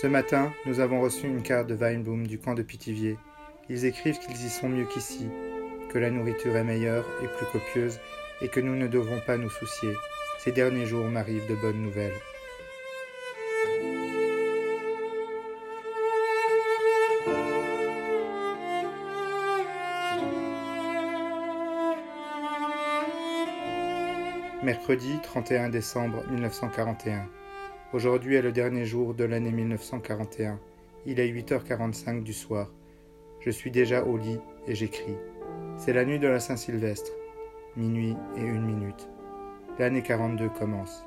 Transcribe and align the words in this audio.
Ce 0.00 0.06
matin, 0.06 0.52
nous 0.64 0.78
avons 0.78 1.00
reçu 1.00 1.26
une 1.26 1.42
carte 1.42 1.66
de 1.66 1.74
Weinblum 1.74 2.24
du 2.24 2.38
camp 2.38 2.54
de 2.54 2.62
Pithiviers. 2.62 3.18
Ils 3.68 3.84
écrivent 3.84 4.20
qu'ils 4.20 4.46
y 4.46 4.48
sont 4.48 4.68
mieux 4.68 4.84
qu'ici, 4.84 5.28
que 5.88 5.98
la 5.98 6.08
nourriture 6.08 6.56
est 6.56 6.62
meilleure 6.62 7.04
et 7.20 7.26
plus 7.26 7.46
copieuse, 7.46 7.98
et 8.40 8.46
que 8.46 8.60
nous 8.60 8.76
ne 8.76 8.86
devons 8.86 9.18
pas 9.26 9.36
nous 9.36 9.50
soucier. 9.50 9.92
Ces 10.38 10.52
derniers 10.52 10.86
jours 10.86 11.06
m'arrivent 11.06 11.48
de 11.48 11.56
bonnes 11.56 11.82
nouvelles. 11.82 12.12
Mercredi 24.62 25.18
31 25.24 25.70
décembre 25.70 26.22
1941. 26.30 27.37
Aujourd'hui 27.94 28.34
est 28.34 28.42
le 28.42 28.52
dernier 28.52 28.84
jour 28.84 29.14
de 29.14 29.24
l'année 29.24 29.50
1941. 29.50 30.60
Il 31.06 31.20
est 31.20 31.32
8h45 31.32 32.22
du 32.22 32.34
soir. 32.34 32.70
Je 33.40 33.48
suis 33.48 33.70
déjà 33.70 34.04
au 34.04 34.18
lit 34.18 34.38
et 34.66 34.74
j'écris. 34.74 35.16
C'est 35.78 35.94
la 35.94 36.04
nuit 36.04 36.18
de 36.18 36.28
la 36.28 36.38
Saint-Sylvestre. 36.38 37.12
Minuit 37.76 38.14
et 38.36 38.42
une 38.42 38.66
minute. 38.66 39.08
L'année 39.78 40.02
42 40.02 40.50
commence. 40.50 41.02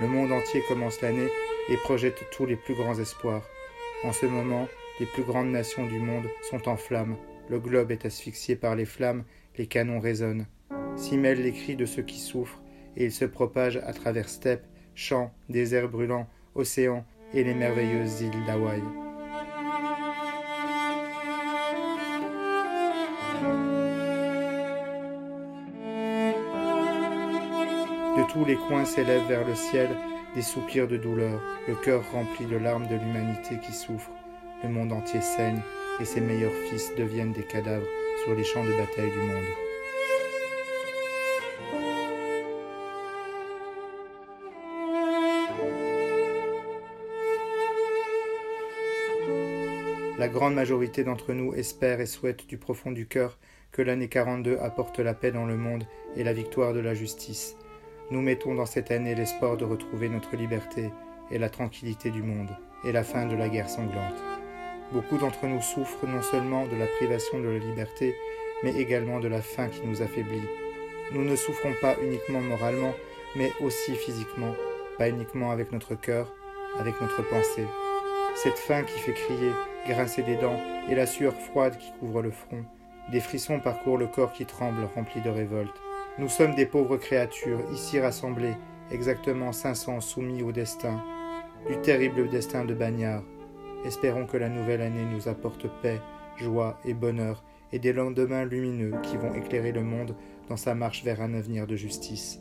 Le 0.00 0.06
monde 0.06 0.30
entier 0.30 0.62
commence 0.68 1.00
l'année 1.00 1.28
et 1.68 1.76
projette 1.78 2.22
tous 2.30 2.46
les 2.46 2.56
plus 2.56 2.74
grands 2.74 3.00
espoirs. 3.00 3.42
En 4.04 4.12
ce 4.12 4.26
moment, 4.26 4.68
les 5.00 5.06
plus 5.06 5.22
grandes 5.22 5.50
nations 5.50 5.86
du 5.86 5.98
monde 5.98 6.26
sont 6.50 6.68
en 6.68 6.76
flammes. 6.76 7.16
Le 7.48 7.58
globe 7.58 7.90
est 7.90 8.06
asphyxié 8.06 8.56
par 8.56 8.76
les 8.76 8.84
flammes, 8.84 9.24
les 9.56 9.66
canons 9.66 10.00
résonnent. 10.00 10.46
S'y 10.96 11.16
mêlent 11.16 11.42
les 11.42 11.52
cris 11.52 11.76
de 11.76 11.86
ceux 11.86 12.02
qui 12.02 12.18
souffrent, 12.18 12.62
et 12.96 13.04
ils 13.04 13.12
se 13.12 13.24
propagent 13.24 13.80
à 13.84 13.92
travers 13.92 14.28
steppes, 14.28 14.66
champs, 14.94 15.32
déserts 15.48 15.88
brûlants, 15.88 16.28
océans 16.54 17.04
et 17.34 17.44
les 17.44 17.54
merveilleuses 17.54 18.20
îles 18.20 18.46
d'Hawaï. 18.46 18.82
De 28.16 28.30
tous 28.30 28.44
les 28.44 28.56
coins 28.56 28.84
s'élèvent 28.84 29.26
vers 29.26 29.46
le 29.46 29.54
ciel 29.54 29.88
des 30.34 30.42
soupirs 30.42 30.86
de 30.86 30.96
douleur, 30.96 31.42
le 31.66 31.74
cœur 31.74 32.02
rempli 32.12 32.46
de 32.46 32.56
larmes 32.56 32.86
de 32.86 32.94
l'humanité 32.94 33.58
qui 33.64 33.72
souffre. 33.72 34.10
Le 34.62 34.68
monde 34.68 34.92
entier 34.92 35.20
saigne 35.20 35.60
et 36.00 36.04
ses 36.04 36.20
meilleurs 36.20 36.52
fils 36.70 36.92
deviennent 36.96 37.32
des 37.32 37.42
cadavres 37.42 37.86
sur 38.22 38.34
les 38.34 38.44
champs 38.44 38.64
de 38.64 38.70
bataille 38.70 39.10
du 39.10 39.18
monde. 39.18 39.44
La 50.18 50.28
grande 50.28 50.54
majorité 50.54 51.02
d'entre 51.02 51.32
nous 51.32 51.52
espère 51.54 52.00
et 52.00 52.06
souhaite 52.06 52.46
du 52.46 52.56
profond 52.56 52.92
du 52.92 53.08
cœur 53.08 53.38
que 53.72 53.82
l'année 53.82 54.08
42 54.08 54.58
apporte 54.60 55.00
la 55.00 55.14
paix 55.14 55.32
dans 55.32 55.46
le 55.46 55.56
monde 55.56 55.82
et 56.14 56.22
la 56.22 56.32
victoire 56.32 56.72
de 56.72 56.78
la 56.78 56.94
justice. 56.94 57.56
Nous 58.12 58.20
mettons 58.20 58.54
dans 58.54 58.66
cette 58.66 58.92
année 58.92 59.16
l'espoir 59.16 59.56
de 59.56 59.64
retrouver 59.64 60.08
notre 60.08 60.36
liberté 60.36 60.90
et 61.32 61.38
la 61.38 61.48
tranquillité 61.48 62.10
du 62.10 62.22
monde 62.22 62.50
et 62.84 62.92
la 62.92 63.02
fin 63.02 63.26
de 63.26 63.34
la 63.34 63.48
guerre 63.48 63.68
sanglante. 63.68 64.31
Beaucoup 64.92 65.16
d'entre 65.16 65.46
nous 65.46 65.62
souffrent 65.62 66.06
non 66.06 66.20
seulement 66.20 66.66
de 66.66 66.76
la 66.76 66.86
privation 66.86 67.40
de 67.40 67.48
la 67.48 67.58
liberté, 67.58 68.14
mais 68.62 68.74
également 68.74 69.20
de 69.20 69.28
la 69.28 69.40
faim 69.40 69.68
qui 69.68 69.80
nous 69.86 70.02
affaiblit. 70.02 70.42
Nous 71.12 71.24
ne 71.24 71.34
souffrons 71.34 71.72
pas 71.80 71.96
uniquement 72.02 72.42
moralement, 72.42 72.92
mais 73.34 73.50
aussi 73.62 73.94
physiquement, 73.94 74.54
pas 74.98 75.08
uniquement 75.08 75.50
avec 75.50 75.72
notre 75.72 75.94
cœur, 75.94 76.30
avec 76.78 77.00
notre 77.00 77.22
pensée. 77.22 77.66
Cette 78.34 78.58
faim 78.58 78.82
qui 78.82 78.98
fait 78.98 79.14
crier, 79.14 79.52
grincer 79.88 80.22
des 80.22 80.36
dents, 80.36 80.60
et 80.90 80.94
la 80.94 81.06
sueur 81.06 81.34
froide 81.34 81.78
qui 81.78 81.90
couvre 81.98 82.20
le 82.20 82.30
front. 82.30 82.64
Des 83.10 83.20
frissons 83.20 83.60
parcourent 83.60 83.98
le 83.98 84.06
corps 84.06 84.32
qui 84.32 84.44
tremble, 84.44 84.86
rempli 84.94 85.22
de 85.22 85.30
révolte. 85.30 85.74
Nous 86.18 86.28
sommes 86.28 86.54
des 86.54 86.66
pauvres 86.66 86.98
créatures, 86.98 87.60
ici 87.72 87.98
rassemblées, 87.98 88.56
exactement 88.90 89.52
500 89.52 90.02
soumis 90.02 90.42
au 90.42 90.52
destin, 90.52 91.02
du 91.66 91.78
terrible 91.78 92.28
destin 92.28 92.66
de 92.66 92.74
Bagnard, 92.74 93.22
Espérons 93.84 94.26
que 94.26 94.36
la 94.36 94.48
nouvelle 94.48 94.80
année 94.80 95.04
nous 95.04 95.28
apporte 95.28 95.66
paix, 95.82 96.00
joie 96.36 96.78
et 96.84 96.94
bonheur, 96.94 97.44
et 97.72 97.78
des 97.78 97.92
lendemains 97.92 98.44
lumineux 98.44 98.94
qui 99.02 99.16
vont 99.16 99.34
éclairer 99.34 99.72
le 99.72 99.82
monde 99.82 100.14
dans 100.48 100.56
sa 100.56 100.74
marche 100.74 101.04
vers 101.04 101.20
un 101.20 101.34
avenir 101.34 101.66
de 101.66 101.74
justice. 101.74 102.38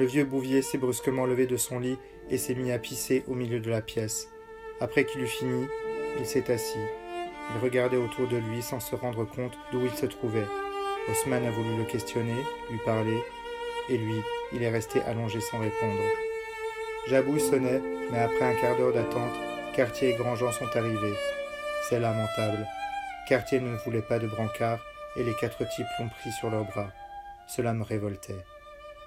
Le 0.00 0.06
vieux 0.06 0.24
Bouvier 0.24 0.62
s'est 0.62 0.78
brusquement 0.78 1.26
levé 1.26 1.46
de 1.46 1.56
son 1.56 1.78
lit 1.78 1.98
et 2.30 2.38
s'est 2.38 2.54
mis 2.54 2.72
à 2.72 2.78
pisser 2.78 3.22
au 3.28 3.34
milieu 3.34 3.60
de 3.60 3.68
la 3.68 3.82
pièce. 3.82 4.28
Après 4.80 5.04
qu'il 5.04 5.20
eut 5.20 5.26
fini, 5.26 5.66
il 6.18 6.24
s'est 6.24 6.50
assis. 6.50 6.78
Il 7.54 7.60
regardait 7.62 7.96
autour 7.96 8.28
de 8.28 8.36
lui 8.36 8.62
sans 8.62 8.80
se 8.80 8.94
rendre 8.94 9.24
compte 9.24 9.58
d'où 9.72 9.84
il 9.84 9.90
se 9.92 10.06
trouvait. 10.06 10.46
Haussmann 11.08 11.44
a 11.44 11.50
voulu 11.50 11.76
le 11.76 11.84
questionner, 11.84 12.44
lui 12.70 12.78
parler, 12.84 13.18
et 13.88 13.98
lui, 13.98 14.20
il 14.52 14.62
est 14.62 14.70
resté 14.70 15.00
allongé 15.02 15.40
sans 15.40 15.58
répondre. 15.58 16.02
Jabouille 17.08 17.40
sonnait, 17.40 17.82
mais 18.10 18.18
après 18.18 18.44
un 18.44 18.54
quart 18.54 18.76
d'heure 18.76 18.92
d'attente, 18.92 19.34
Cartier 19.74 20.10
et 20.10 20.14
Grandjean 20.14 20.52
sont 20.52 20.76
arrivés. 20.76 21.14
C'est 21.88 21.98
lamentable. 21.98 22.66
Cartier 23.28 23.60
ne 23.60 23.76
voulait 23.78 24.02
pas 24.02 24.18
de 24.18 24.26
brancard, 24.26 24.78
et 25.16 25.24
les 25.24 25.34
quatre 25.34 25.68
types 25.68 25.86
l'ont 25.98 26.08
pris 26.08 26.30
sur 26.32 26.50
leurs 26.50 26.64
bras. 26.64 26.90
Cela 27.46 27.72
me 27.72 27.82
révoltait. 27.82 28.44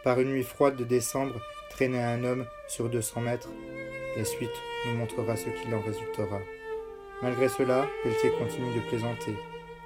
Par 0.04 0.20
une 0.20 0.30
nuit 0.30 0.44
froide 0.44 0.76
de 0.76 0.84
décembre, 0.84 1.40
traîner 1.70 2.04
un 2.04 2.24
homme 2.24 2.46
sur 2.68 2.90
200 2.90 3.22
mètres. 3.22 3.50
La 4.18 4.26
suite 4.26 4.50
nous 4.86 4.96
montrera 4.96 5.38
ce 5.38 5.50
qu'il 5.50 5.74
en 5.74 5.82
résultera. 5.82 6.40
Malgré 7.24 7.48
cela, 7.48 7.88
Pelletier 8.04 8.32
continue 8.32 8.76
de 8.76 8.82
plaisanter. 8.82 9.34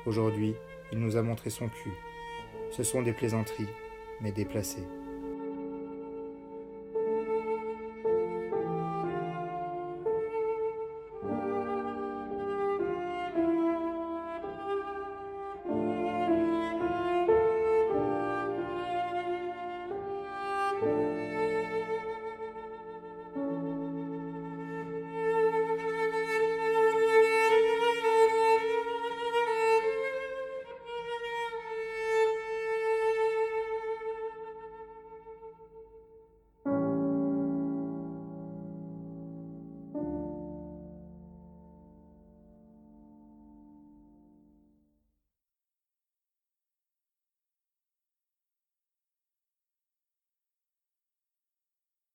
Aujourd'hui, 0.08 0.56
il 0.92 0.98
nous 0.98 1.18
a 1.18 1.22
montré 1.22 1.52
son 1.52 1.68
cul. 1.68 1.94
Ce 2.72 2.82
sont 2.82 3.04
des 3.04 3.14
plaisanteries, 3.14 3.70
mais 4.22 4.32
déplacées. 4.32 4.88